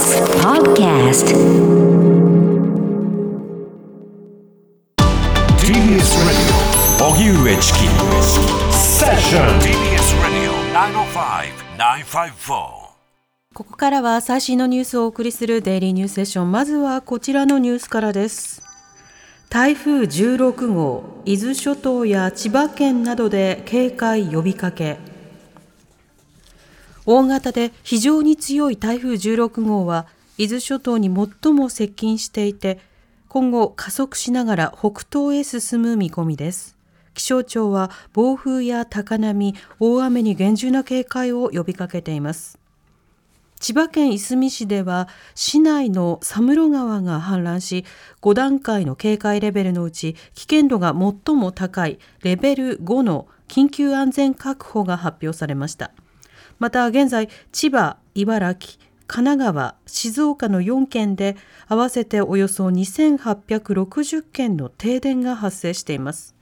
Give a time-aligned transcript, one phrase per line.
[0.00, 1.28] TBS Podcast
[5.58, 6.56] TBS Radio
[7.06, 7.78] 荻上チキ
[8.72, 10.56] セッション TBS Radio
[11.76, 12.48] 905-954
[13.52, 16.50] ここからは最新のニュースをお送りするデイリーニュースセッション。
[16.50, 18.62] まずはこちらのニュースからです。
[19.50, 25.09] 台風16号、伊豆諸島や千葉県などで警戒呼びかけ。
[27.06, 30.06] 大型で非常に強い台風16号は、
[30.38, 31.08] 伊豆諸島に
[31.42, 32.78] 最も接近していて、
[33.28, 36.76] 今後加速しながら北東へ進む見込みです。
[37.14, 42.60] 気象庁は暴風や高波、大雨に厳重な警戒を呼びかけています。
[43.60, 47.84] 千葉県いすみ市では市内の佐室川が氾濫し
[48.22, 55.92] 5段階の警戒レベルのうち危険度が最も高いレベル5の緊急安全確保が発表されました
[56.60, 58.74] また現在千葉茨城
[59.08, 66.36] 神奈川静岡の4県で合わせておよそ2860件の停電が発生しています。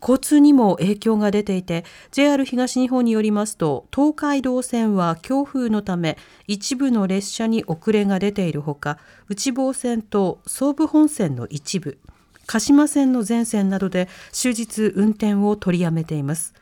[0.00, 11.98] 交通にも影響が出ていて JR 東日本によりますと東海道線は強風のため一部の列車に遅れが出ているほか内房線と総武本線の一部
[12.46, 16.52] 鹿島線の全線などで終日運転を取りやめています。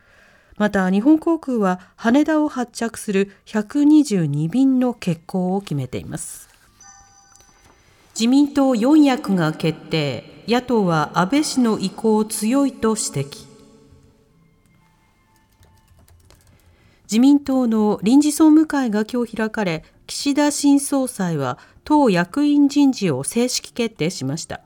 [0.57, 6.49] また日本航空は羽田を発着する122便の欠航を決めています。
[8.13, 10.43] 自民党4役が決定。
[10.47, 13.47] 野党は安倍氏の意向強いと指摘。
[17.03, 24.61] 自民党の臨時総務会が今日開かれ岸田新総裁は党役員人事を正式決定しました。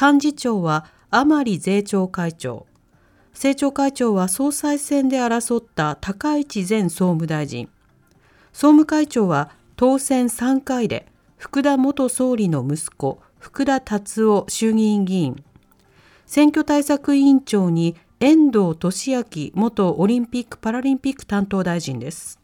[0.00, 2.66] 幹事長は甘利税調会長。
[3.40, 7.70] 政調会長は総裁選で争った高市前総務大臣。
[8.52, 11.06] 総務会長は当選3回で
[11.38, 15.42] 福田元総理の息子福田達夫衆議院議員。
[16.26, 22.38] 選挙対策委員長に遠藤利明元オリンピック・パラリンピック担当大臣です。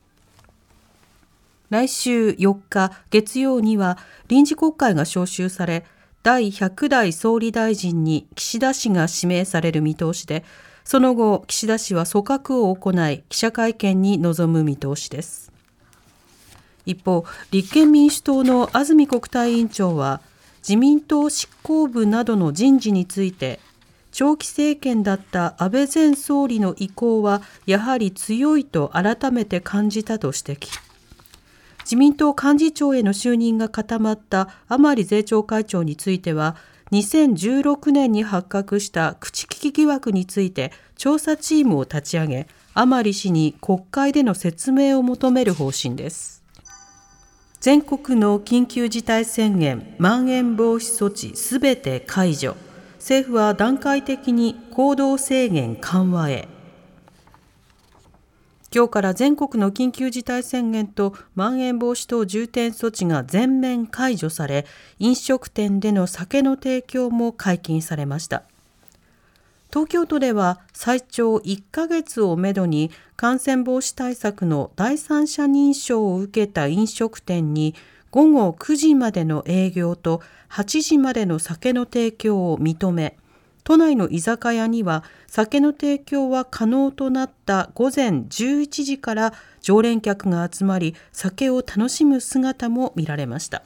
[1.69, 3.99] 来週4日月曜には
[4.29, 5.85] 臨時国会が召集され
[6.23, 10.43] 第100代総理大臣に岸田氏が指名される見通しで
[10.87, 15.51] その後岸田氏は組閣を行い記者会見に臨む見通しです。
[16.87, 20.21] 一方立憲民主党の安住国対委員長は
[20.61, 23.59] 自民党執行部などの人事について
[24.13, 30.69] 長期政権だった安倍前総理の意向はやはり強いと改めて感じたと指摘。
[31.81, 36.55] 自民党幹事長への就任が固まった甘利税調会長については
[36.93, 46.45] 2016年に発覚した口利き疑惑について調査チームを立ち上げ甘利氏に国会での説明を求める方針です。
[47.61, 52.55] 全国の緊急事態宣言まん延防止措置すべて解除。
[52.99, 56.49] 政府は段階的に行動制限緩和へ。
[58.77, 64.67] 今日から全国の緊急事態宣言とまん延防止等重点措置が全面解除され
[64.99, 68.43] 飲食店での酒の提供も解禁されました。
[69.71, 77.75] 東京都では最長1ヶ月をめどに感染防止対策の第三者認証を受けた飲食店に
[78.11, 80.21] 午後9時までの営業と
[80.51, 83.17] 8時までの酒の提供を認め
[83.67, 93.65] 都内の居酒屋には酒の提供は可能となった午前11時から常連客が集まり酒を楽しむ姿も見られました。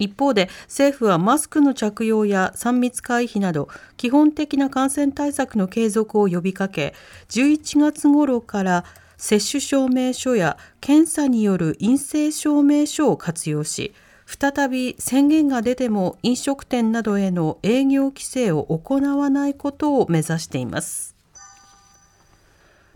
[0.00, 6.94] 一方で政府はマスクの着用や3密回避など基本的な感染対策の継続を呼びかけ
[7.28, 8.84] 11月頃から
[9.16, 13.94] 接種証明書や検査による陰性証明書を活用し
[14.38, 21.14] 再び宣言が出ても飲食店などへの営業規制を行わないことを目指しています。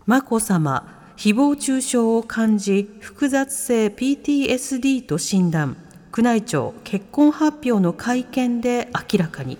[0.07, 5.77] 眞子さま誹謗中傷を感じ複雑性 PTSD と診断。
[6.15, 9.59] 宮内庁結婚発表の会見で明らかに。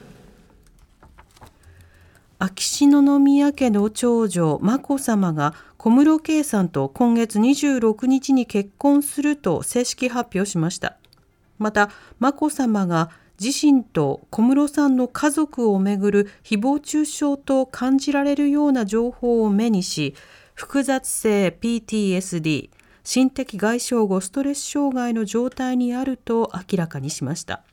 [2.40, 10.98] 秋篠宮家の長女眞子さまが小室圭さんと今月26日に結婚すると正式発表しました。
[11.57, 11.89] また
[12.19, 13.09] 眞子さまが
[13.39, 20.15] 自身と小室さんの家族をめぐる誹謗中傷と感じられるような情報を目にし
[20.56, 22.69] 複雑性 PTSD
[23.04, 27.63] 心的外傷後ストレス障害の状態にあると明らかにしました。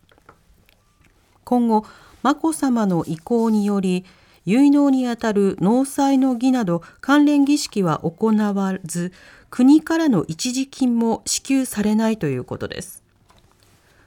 [1.44, 1.84] 今後
[2.22, 4.04] 眞子さまの意向により
[4.46, 9.12] 結納にあたる納采の儀など関連儀式は行わず
[9.50, 13.03] 国からの一時金も支給されないということです。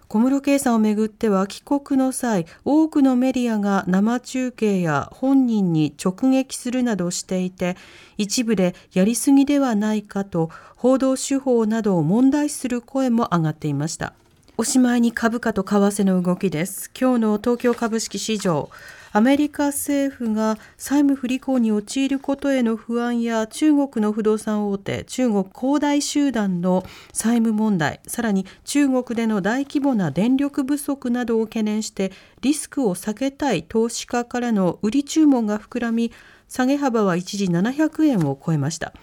[0.07, 7.75] 小室圭さんをめぐっては帰国の際多くのメディアが生中継や本人に直撃するなどしていて
[8.17, 14.13] 一部でやりすぎではないかと報道手法などを問題視する声も上がっていました。
[14.59, 16.89] おしまいに株価と為替の動きです。
[16.99, 18.71] 今日の東京株式市場
[19.11, 26.83] アメリカ政府が債務不履行に陥ることへの不安や中国の不動産大手中国恒大集団の
[27.13, 32.11] 債務問題さらに中国での大規模な電力不足などを懸念して
[32.41, 36.11] リスクを避けたい投資家からの売り注文が膨らみ
[36.47, 38.93] 下げ幅は一時700円を超えました。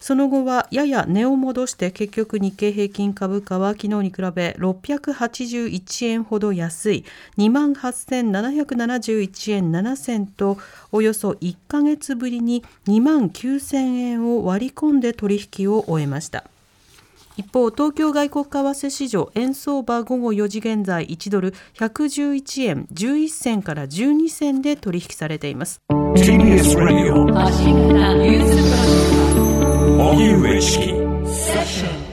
[0.00, 7.04] その後はやや値を戻して結局日経平均株価は昨日に比べ681円ほど安い
[7.38, 10.58] 28,771円7銭と
[10.92, 16.44] およそ1ヶ月ぶりに2万9000円を割り込んで取引を終えました。
[17.38, 25.80] 一方、東京外国為替市場円相場午後4時現在1ドル111円11銭から12銭で取引されています。
[29.98, 30.86] 荻上チキ
[31.26, 32.07] セッション